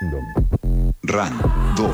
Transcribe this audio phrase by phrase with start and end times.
[0.00, 1.92] Random.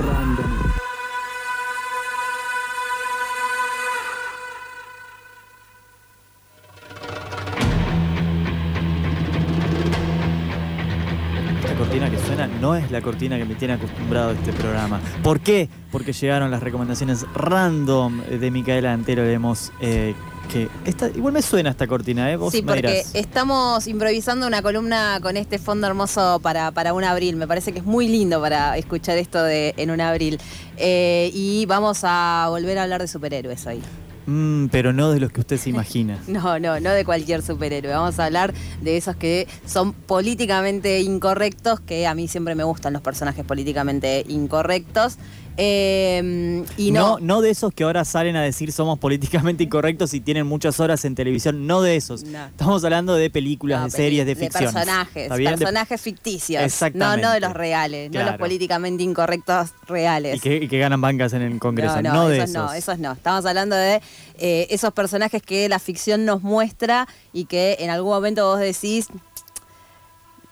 [11.58, 14.98] Esta cortina que suena no es la cortina que me tiene acostumbrado a este programa.
[15.22, 15.68] ¿Por qué?
[15.92, 19.24] Porque llegaron las recomendaciones random de Micaela Antero.
[19.24, 20.14] Leemos eh,
[20.52, 22.36] que esta, igual me suena esta cortina, ¿eh?
[22.36, 23.14] Vos Sí, me porque dirás.
[23.14, 27.36] estamos improvisando una columna con este fondo hermoso para, para un abril.
[27.36, 30.38] Me parece que es muy lindo para escuchar esto de en un abril.
[30.76, 33.80] Eh, y vamos a volver a hablar de superhéroes hoy.
[34.26, 36.18] Mm, pero no de los que usted se imagina.
[36.28, 37.92] No, no, no de cualquier superhéroe.
[37.92, 42.92] Vamos a hablar de esos que son políticamente incorrectos, que a mí siempre me gustan
[42.92, 45.16] los personajes políticamente incorrectos.
[45.62, 50.14] Eh, y no, no, no de esos que ahora salen a decir somos políticamente incorrectos
[50.14, 51.66] y tienen muchas horas en televisión.
[51.66, 52.24] No de esos.
[52.24, 52.46] No.
[52.46, 54.64] Estamos hablando de películas, No, de series, de ficción.
[54.72, 55.28] personajes.
[55.30, 56.62] De- personajes ficticios.
[56.62, 57.22] Exactamente.
[57.22, 58.30] No, no de los reales, no Claro.
[58.32, 60.36] los políticamente incorrectos reales.
[60.36, 62.00] y, que, y que ganan bancas en el Congreso.
[62.02, 62.50] No, de esos.
[62.50, 63.12] no, esos no.
[63.12, 64.00] Estamos hablando de
[64.38, 69.06] eh, esos personajes que la ficción nos muestra y que en algún momento vos decís,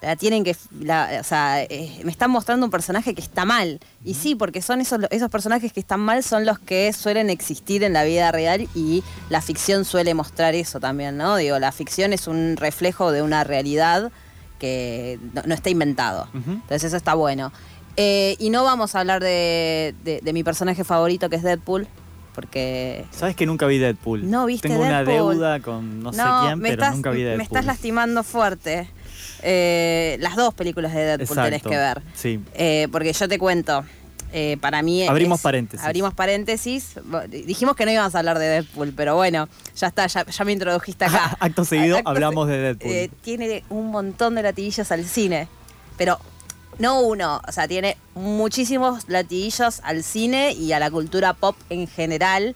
[0.01, 3.79] la tienen que, la- o sea, eh, me están mostrando un personaje que está mal.
[4.05, 7.83] Y sí, porque son esos, esos personajes que están mal son los que suelen existir
[7.83, 11.35] en la vida real y la ficción suele mostrar eso también, ¿no?
[11.35, 14.11] Digo, la ficción es un reflejo de una realidad
[14.57, 16.27] que no, no está inventado.
[16.33, 17.51] Entonces eso está bueno.
[17.97, 21.87] Eh, y no vamos a hablar de, de- de mi personaje favorito que es Deadpool,
[22.33, 23.05] porque...
[23.11, 24.29] ¿Sabes que nunca vi Deadpool?
[24.29, 25.33] No viste Tengo una Deadpool.
[25.35, 27.37] deuda con no, sé quién, pero estás, nunca vi Deadpool.
[27.37, 28.89] Me estás lastimando fuerte.
[29.43, 31.69] Eh, las dos películas de Deadpool tenés Exacto.
[31.69, 32.01] que ver.
[32.15, 32.39] Sí.
[32.53, 33.83] Eh, porque yo te cuento,
[34.31, 35.07] eh, para mí...
[35.07, 35.85] Abrimos es- paréntesis.
[35.85, 36.95] Abrimos paréntesis.
[37.29, 40.51] Dijimos que no íbamos a hablar de Deadpool, pero bueno, ya está, ya, ya me
[40.51, 41.37] introdujiste acá.
[41.39, 42.91] Acto seguido Acto hablamos se- de Deadpool.
[42.91, 45.47] eh, tiene un montón de latiguillos al cine,
[45.97, 46.19] pero
[46.77, 51.87] no uno, o sea, tiene muchísimos latiguillos al cine y a la cultura pop en
[51.87, 52.55] general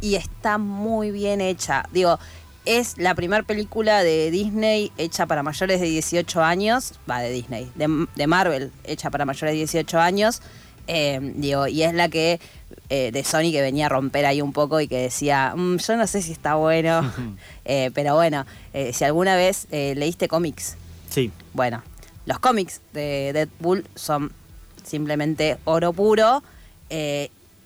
[0.00, 1.84] y está muy bien hecha.
[1.90, 2.18] Digo,
[2.66, 7.70] es la primera película de Disney hecha para mayores de 18 años, va de Disney,
[7.74, 10.42] de, de Marvel hecha para mayores de 18 años.
[10.88, 12.38] eh, digo, y es la que
[12.90, 15.96] eh, de Sony que venía a romper ahí un poco y que decía, "Mm, yo
[15.96, 17.00] no sé si está bueno,
[17.64, 18.46] Eh, pero bueno,
[18.92, 20.76] si alguna vez leíste cómics,
[21.10, 21.32] Sí.
[21.54, 21.82] bueno,
[22.26, 24.30] los cómics de Deadpool son
[24.84, 26.42] simplemente oro puro.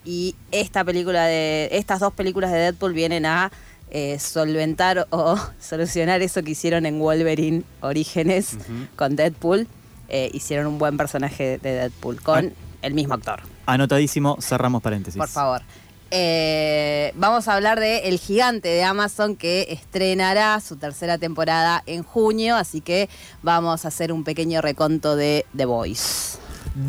[0.04, 1.68] y esta película de.
[1.72, 3.52] Estas dos películas de Deadpool vienen a
[3.90, 8.56] eh, solventar o solucionar eso que hicieron en Wolverine Orígenes
[8.96, 9.66] con Deadpool.
[10.08, 12.52] Eh, hicieron un buen personaje de Deadpool con Ah.
[12.82, 13.40] el mismo actor.
[13.66, 15.18] Anotadísimo, cerramos paréntesis.
[15.18, 15.62] Por favor.
[16.12, 22.02] Eh, vamos a hablar de El Gigante de Amazon que estrenará su tercera temporada en
[22.02, 23.08] junio, así que
[23.42, 26.38] vamos a hacer un pequeño reconto de The Voice.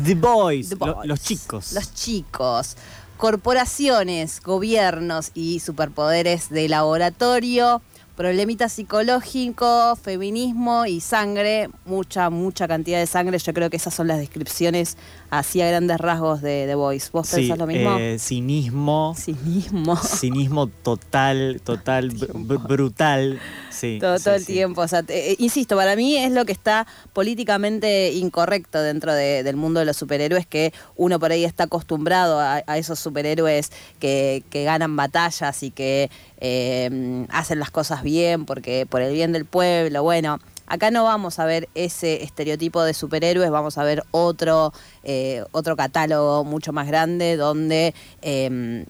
[0.04, 1.06] The Boys, The lo- Boys.
[1.08, 1.72] los chicos.
[1.72, 2.76] Los chicos.
[3.22, 7.80] Corporaciones, gobiernos y superpoderes de laboratorio,
[8.16, 13.38] problemitas psicológicos, feminismo y sangre, mucha, mucha cantidad de sangre.
[13.38, 14.96] Yo creo que esas son las descripciones
[15.32, 17.08] así a grandes rasgos de The Voice.
[17.10, 17.96] ¿Vos Sí, pensás lo mismo?
[17.98, 19.14] eh, cinismo.
[19.18, 19.96] Cinismo.
[20.20, 23.40] Cinismo total, total, br- br- brutal.
[23.70, 24.52] Sí, Todo, sí, todo el sí.
[24.52, 24.82] tiempo.
[24.82, 29.42] O sea, te- eh, insisto, para mí es lo que está políticamente incorrecto dentro de-
[29.42, 33.72] del mundo de los superhéroes, que uno por ahí está acostumbrado a, a esos superhéroes
[34.00, 36.10] que, que ganan batallas y que
[36.40, 40.02] eh, hacen las cosas bien porque por el bien del pueblo.
[40.02, 40.38] Bueno,
[40.72, 44.72] acá no vamos a ver ese estereotipo de superhéroes, vamos a ver otro,
[45.04, 47.94] eh, otro catálogo mucho más grande donde...
[48.22, 48.84] eh,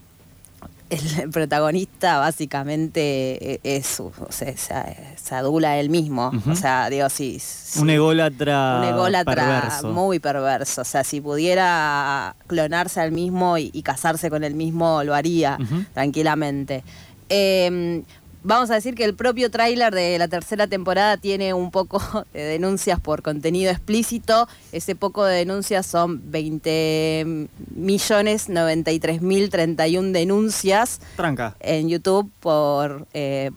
[0.91, 6.31] el protagonista básicamente es, o sea, se, se adula él mismo.
[6.51, 7.39] O sea, digo, sí.
[7.41, 9.89] sí, Un ególatra, un ególatra perverso.
[9.89, 10.83] muy perverso.
[10.83, 15.57] O sea, si pudiera clonarse al mismo y, y casarse con el mismo, lo haría
[15.95, 16.85] tranquilamente.
[17.31, 18.03] Eh,
[18.45, 22.01] vamos a decir que el propio tráiler de la tercera temporada tiene un poco
[22.33, 24.49] de denuncias por contenido explícito.
[24.73, 31.57] Ese poco de denuncias son 20 millones 93 mil 31 denuncias Tranca.
[31.61, 33.51] en YouTube por, eh,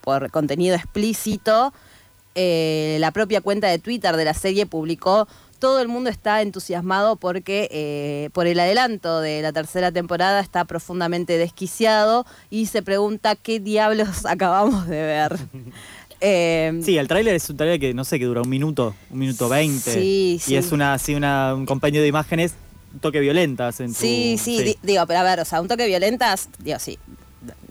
[0.00, 1.72] por contenido explícito.
[2.34, 5.28] Eh, la propia cuenta de Twitter de la serie publicó,
[5.62, 10.64] todo el mundo está entusiasmado porque eh, por el adelanto de la tercera temporada está
[10.64, 15.38] profundamente desquiciado y se pregunta qué diablos acabamos de ver.
[16.24, 19.18] Eh, Sí, el tráiler es un tráiler que no sé, que dura un minuto, un
[19.18, 19.92] minuto veinte.
[19.92, 20.56] Sí, Y sí.
[20.56, 22.54] es una, así una, un compendio de imágenes,
[22.94, 25.66] un toque violentas en tu- Sí, sí, di- digo, pero a ver, o sea, un
[25.66, 26.96] toque violentas, digo, sí.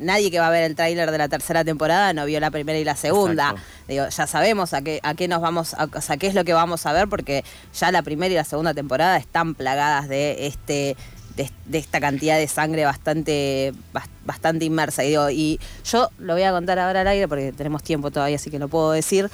[0.01, 2.77] Nadie que va a ver el tráiler de la tercera temporada no vio la primera
[2.77, 3.51] y la segunda.
[3.51, 3.61] Exacto.
[3.87, 6.43] Digo, ya sabemos a qué, a qué nos vamos, a, o sea, qué es lo
[6.43, 7.43] que vamos a ver, porque
[7.73, 10.97] ya la primera y la segunda temporada están plagadas de este.
[11.35, 16.33] De, de esta cantidad de sangre bastante bas- bastante inmersa y, digo, y yo lo
[16.33, 19.31] voy a contar ahora al aire porque tenemos tiempo todavía así que lo puedo decir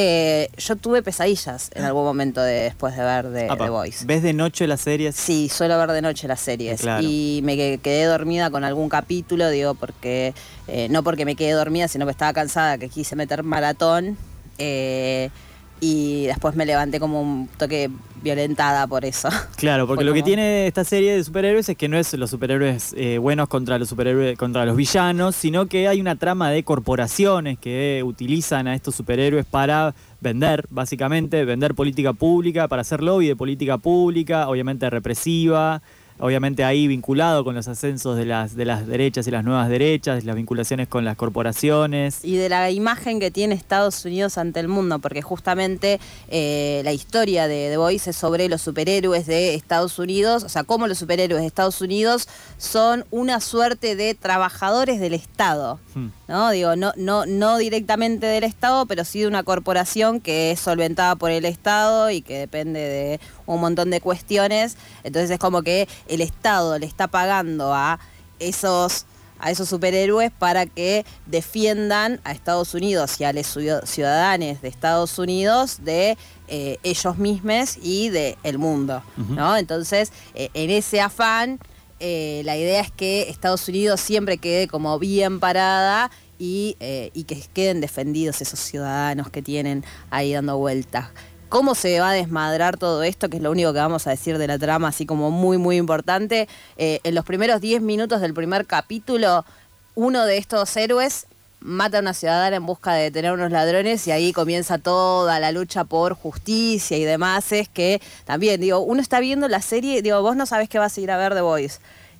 [0.00, 4.04] Eh, yo tuve pesadillas en algún momento de- después de ver The, Apa, The Voice
[4.06, 5.16] ¿Ves de noche las series?
[5.16, 6.80] Sí, suelo ver de noche las series.
[6.82, 7.02] Claro.
[7.04, 10.34] Y me que- quedé dormida con algún capítulo, digo, porque.
[10.68, 14.16] eh, no porque me quedé dormida, sino que estaba cansada, que quise meter maratón.
[14.58, 15.30] eh,
[15.80, 17.90] y después me levanté como un toque
[18.22, 19.28] violentada por eso.
[19.56, 22.94] Claro, porque lo que tiene esta serie de superhéroes es que no es los superhéroes
[22.96, 27.58] eh, buenos contra los superhéroes contra los villanos, sino que hay una trama de corporaciones
[27.58, 33.36] que utilizan a estos superhéroes para vender, básicamente, vender política pública, para hacer lobby de
[33.36, 35.82] política pública, obviamente represiva,
[36.18, 40.24] obviamente ahí vinculado con los ascensos de las de las derechas y las nuevas derechas,
[40.24, 42.24] las vinculaciones con las corporaciones.
[42.24, 46.92] Y de la imagen que tiene Estados Unidos ante el mundo, porque justamente eh, la
[46.92, 50.98] historia de The Voice es sobre los superhéroes de Estados Unidos, o sea, cómo los
[50.98, 55.78] superhéroes de Estados Unidos son una suerte de trabajadores del Estado.
[55.94, 56.08] Hmm.
[56.28, 56.50] ¿no?
[56.50, 61.16] Digo, no, no, no directamente del Estado, pero sí de una corporación que es solventada
[61.16, 63.20] por el Estado y que depende de
[63.54, 64.76] un montón de cuestiones.
[65.04, 67.98] Entonces es como que el Estado le está pagando a
[68.38, 69.04] esos
[69.40, 74.66] a esos superhéroes para que defiendan a Estados Unidos y a los ciu- ciudadanos de
[74.68, 76.18] Estados Unidos de
[76.48, 79.00] eh, ellos mismos y del el mundo.
[79.16, 79.56] ¿no?
[79.56, 81.60] Entonces, eh, en ese afán,
[82.00, 86.10] eh, la idea es que Estados Unidos siempre quede como bien parada
[86.40, 86.76] y,
[87.14, 91.10] y que queden defendidos esos ciudadanos que tienen ahí dando vueltas.
[91.48, 93.30] ¿Cómo se va a desmadrar todo esto?
[93.30, 95.76] Que es lo único que vamos a decir de la trama, así como muy, muy
[95.76, 96.46] importante.
[96.76, 99.46] Eh, en los primeros 10 minutos del primer capítulo,
[99.94, 101.26] uno de estos héroes
[101.60, 105.40] mata a una ciudadana en busca de detener a unos ladrones y ahí comienza toda
[105.40, 107.50] la lucha por justicia y demás.
[107.52, 110.98] Es que también, digo, uno está viendo la serie, digo, vos no sabés qué vas
[110.98, 111.78] a ir a ver The Voice.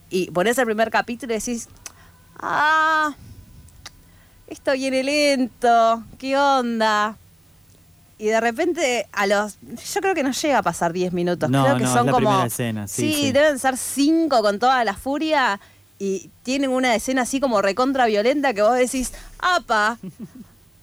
[0.09, 1.69] Y ponés el primer capítulo y decís,
[2.41, 3.15] ah,
[4.47, 7.19] esto viene lento, ¿qué onda?
[8.19, 9.59] Y de repente a los.
[9.61, 11.49] Yo creo que no llega a pasar 10 minutos.
[11.49, 12.27] No, creo que no, son es la como.
[12.29, 13.33] primera escena, sí, sí.
[13.33, 15.61] deben ser 5 con toda la furia.
[16.01, 19.99] Y tienen una escena así como recontra violenta que vos decís, ¡apa!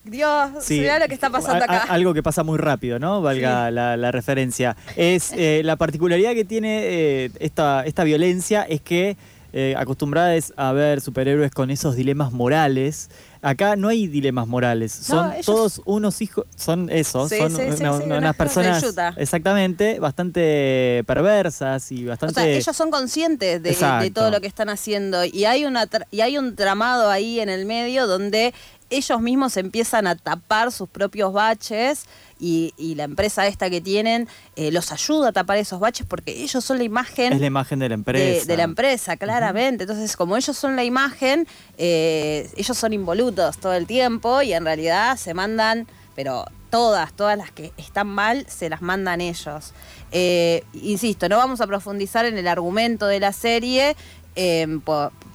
[0.03, 1.93] Dios, Sí, mirá lo que está pasando a- a- acá.
[1.93, 3.21] algo que pasa muy rápido, ¿no?
[3.23, 4.75] Valga la, la referencia.
[4.95, 9.17] Es eh, la particularidad que tiene eh, esta, esta violencia es que
[9.57, 13.09] eh, acostumbradas a ver superhéroes con esos dilemas morales.
[13.41, 17.57] Acá no hay dilemas morales, son ellos- todos unos hijos, son esos, Sí, son sí,
[17.57, 18.83] sí, una- sí, unas unas personas
[19.15, 24.67] exactamente bastante perversas y O bastante sea, ellos son conscientes de, todo lo que están
[24.69, 28.53] haciendo y hay una y hay un tramado ahí en el medio donde
[28.89, 32.05] ellos mismos empiezan a tapar sus propios baches
[32.39, 36.43] y, y la empresa esta que tienen eh, los ayuda a tapar esos baches porque
[36.43, 38.45] ellos son la imagen es la imagen de la empresa.
[38.45, 39.83] de la empresa, claramente.
[39.83, 41.47] Entonces, como ellos son la imagen,
[41.77, 47.37] eh, ellos son involutos todo el tiempo y en realidad se mandan, pero todas, todas
[47.37, 49.73] las que están mal, se las mandan ellos.
[50.11, 53.95] Eh, insisto, no vamos a profundizar en el argumento de la serie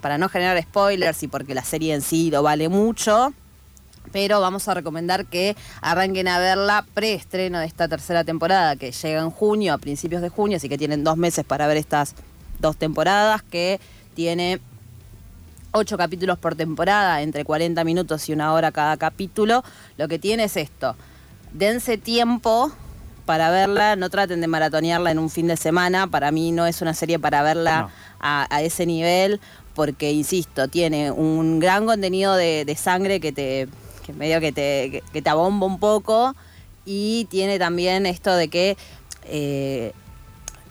[0.03, 3.33] para no generar spoilers y porque la serie en sí lo vale mucho.
[4.13, 9.21] Pero vamos a recomendar que arranquen a verla preestreno de esta tercera temporada, que llega
[9.21, 12.15] en junio, a principios de junio, así que tienen dos meses para ver estas
[12.59, 13.81] dos temporadas, que
[14.15, 14.61] tiene
[15.73, 19.63] ocho capítulos por temporada, entre 40 minutos y una hora cada capítulo.
[19.97, 20.97] Lo que tiene es esto,
[21.53, 22.73] dense tiempo
[23.27, 26.83] para verla, no traten de maratonearla en un fin de semana, para mí no es
[26.83, 27.91] una serie para verla No.
[28.19, 29.41] a, a ese nivel,
[29.75, 33.69] porque, insisto, tiene un gran contenido de, de sangre que te
[34.13, 36.35] que medio que te, que, que te abomba un poco
[36.85, 38.77] y tiene también esto de que
[39.25, 39.93] eh,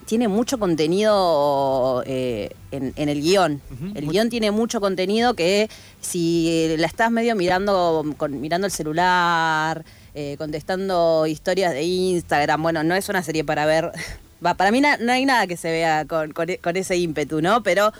[0.06, 3.62] tiene mucho contenido eh, en, en el guion.
[3.94, 5.70] El guion tiene mucho contenido que
[6.02, 12.84] si la estás medio mirando, con, mirando el celular, eh, contestando historias de Instagram, bueno,
[12.84, 13.92] no es una serie para ver.
[14.46, 16.96] Va, para mí na- no hay nada que se vea con, con e- con ese
[16.98, 17.62] ímpetu, ¿no?
[17.62, 17.92] Pero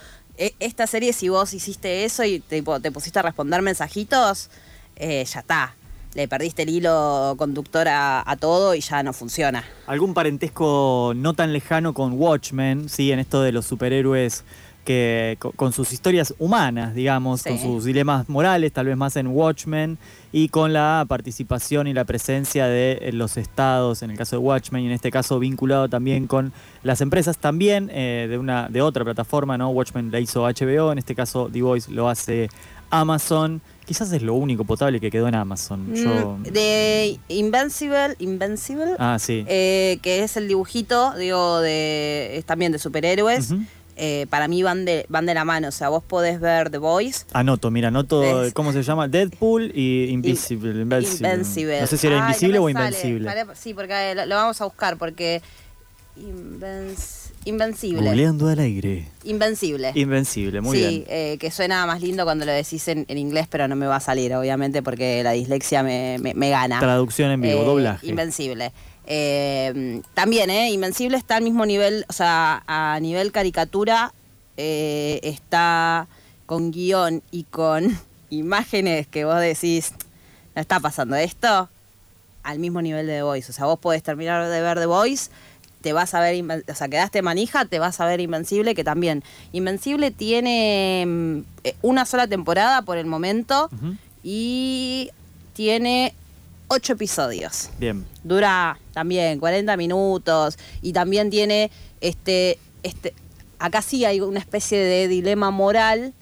[0.60, 4.50] esta serie, si vos hiciste eso y tipo, te pusiste a responder mensajitos,
[5.00, 5.74] eh, ya está.
[6.16, 9.64] Le perdiste el hilo conductor a, a todo y ya no funciona.
[9.88, 14.44] algún parentesco no tan lejano con Watchmen, sí, en esto de los superhéroes
[14.86, 17.50] que co- con, sus historias humanas, digamos, Sí.
[17.50, 20.00] con sus dilemas morales, tal vez más en Watchmen,
[20.32, 24.40] y con la participación y la presencia de eh, los estados, en el caso de
[24.40, 28.82] Watchmen, y en este caso vinculado también con las empresas, también eh, de una de
[28.82, 29.70] otra plataforma, ¿no?
[29.70, 32.50] Watchmen la hizo HBO, en este caso The Voice lo hace
[32.90, 33.62] Amazon.
[33.86, 35.94] Quizás es lo único potable que quedó en Amazon.
[35.96, 36.38] Yo...
[36.40, 39.44] Mm, de Invincible, Invincible, Ah, sí.
[39.48, 43.50] eh, que es el dibujito, digo, de es también de superhéroes.
[44.02, 45.68] Eh, para mí van de, van de la mano.
[45.70, 47.26] O sea, vos podés ver The Voice.
[47.34, 48.54] Anoto, mira, anoto, ¿Ves?
[48.54, 49.08] ¿cómo se llama?
[49.08, 50.70] Deadpool y Invisible.
[50.84, 51.28] Invincible.
[51.34, 51.82] Invencible.
[51.82, 52.86] No sé si era Ay, invisible no o sale.
[52.88, 53.32] invencible.
[53.56, 55.42] Sí, porque lo, lo vamos a buscar porque...
[56.18, 58.02] Invenc- Invencible.
[58.02, 59.08] Googleando al aire.
[59.24, 59.92] Invencible.
[59.96, 61.06] Invencible, muy sí, bien.
[61.08, 63.96] eh, que suena más lindo cuando lo decís en, en inglés, pero no me va
[63.98, 66.80] a salir, obviamente, porque la dislexia me, me- me gana.
[66.80, 68.08] Traducción en vivo, Eh, doblaje.
[68.08, 68.72] Invencible.
[69.08, 70.70] Eh, también, ¿eh?
[70.72, 74.14] Invencible está al mismo nivel, o sea, a nivel caricatura,
[74.58, 76.08] eh, está
[76.46, 77.98] con guion y con
[78.30, 79.94] imágenes que vos decís,
[80.56, 81.70] no está pasando esto,
[82.44, 83.52] al mismo nivel de The Voice.
[83.52, 85.30] O sea, vos podés terminar de ver The Voice,
[85.82, 89.24] te vas a ver, o sea, quedaste manija, te vas a ver Invencible, que también.
[89.52, 93.70] Invencible tiene mm, eh, una sola temporada por el momento
[94.24, 95.10] y
[95.54, 96.14] tiene
[96.68, 97.70] ocho episodios.
[97.80, 98.06] Bien.
[98.24, 101.72] Dura también 40 minutos y también tiene
[102.02, 103.14] este, este,
[103.58, 106.14] acá sí hay una especie de dilema moral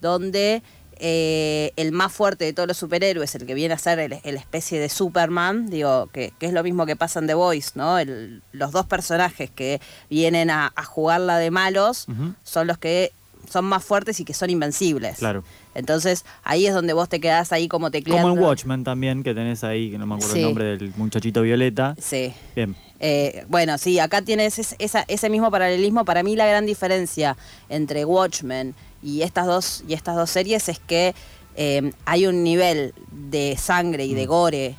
[0.00, 0.62] donde
[1.00, 4.36] eh, el más fuerte de todos los superhéroes, el que viene a ser el, el
[4.36, 7.98] especie de Superman, digo, que, que es lo mismo que pasa en The Voice, ¿no?
[7.98, 12.06] El- los dos personajes que vienen a, a jugarla de malos
[12.42, 13.12] son los que
[13.48, 15.18] son más fuertes y que son invencibles.
[15.18, 15.42] Claro.
[15.74, 18.28] Entonces ahí es donde vos te quedás ahí como tecleando.
[18.28, 20.40] Como en Watchmen también, que tenés ahí, que no me acuerdo Sí.
[20.40, 21.94] el nombre del muchachito violeta.
[22.00, 22.32] Sí.
[22.54, 22.76] Bien.
[23.00, 26.04] Eh, bueno, sí, acá tienes esa- ese mismo paralelismo.
[26.04, 27.36] Para mí la gran diferencia
[27.68, 31.14] entre Watchmen y estas dos, y estas dos series es que
[31.56, 34.28] eh, hay un nivel de sangre y de Mm.
[34.28, 34.74] gore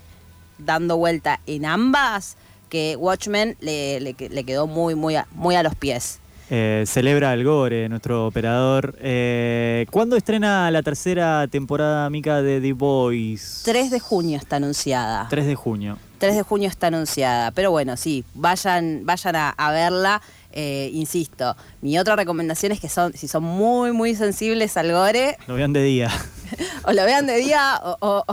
[0.57, 2.38] dando vuelta en ambas
[2.69, 6.19] que Watchmen le, le que- le quedó muy, muy a, muy a los pies.
[6.51, 8.95] Eh, celebra el gore, nuestro operador.
[9.01, 13.61] Eh, ¿Cuándo estrena la tercera temporada, Mica, de The Boys?
[13.65, 15.27] 3 de junio está anunciada.
[15.29, 15.97] 3 de junio.
[16.17, 17.51] 3 de junio está anunciada.
[17.51, 20.21] Pero bueno, sí, vayan, vayan a, a verla.
[20.51, 25.38] Eh, insisto, mi otra recomendación es que son, si son muy, muy sensibles al gore,
[25.48, 26.10] Lo vean de día.
[26.86, 28.25] o lo vean de día o, o-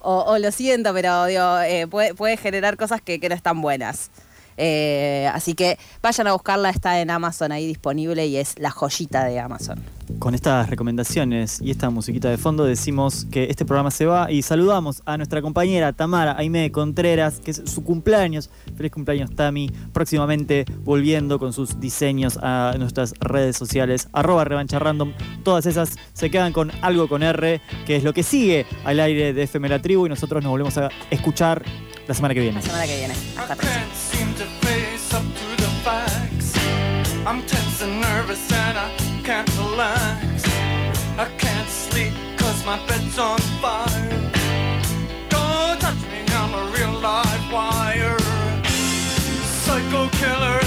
[0.00, 3.60] o- o lo siento, pero digo, eh, puede, puede generar cosas que, que no están
[3.60, 4.10] buenas.
[4.56, 9.24] Eh, así que vayan a buscarla, está en Amazon ahí disponible y es la joyita
[9.24, 9.82] de Amazon.
[10.18, 14.42] Con estas recomendaciones y esta musiquita de fondo decimos que este programa se va y
[14.42, 18.50] saludamos a nuestra compañera Tamara Aime Contreras, que es su cumpleaños.
[18.76, 19.70] Feliz cumpleaños Tami.
[19.92, 25.12] Próximamente volviendo con sus diseños a nuestras redes sociales, arroba revancha random.
[25.44, 29.32] Todas esas se quedan con algo con R, que es lo que sigue al aire
[29.32, 31.62] de FM La Tribu y nosotros nos volvemos a escuchar
[32.06, 32.56] la semana que viene.
[32.56, 33.14] La semana que viene.
[33.36, 34.09] Hasta.
[38.30, 38.90] nervous and I
[39.24, 40.44] can't relax.
[41.18, 44.30] I can't sleep cause my bed's on fire.
[45.28, 48.16] Don't touch me, I'm a real live wire.
[49.62, 50.60] Psycho killer,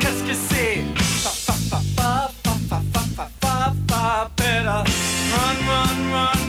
[0.00, 0.84] qu'est-ce que c'est?
[1.22, 4.84] Fa fa fa fa fa fa fa fa fa better
[5.32, 6.41] run run run.